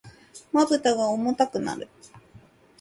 [0.51, 1.87] 瞼が重くなる。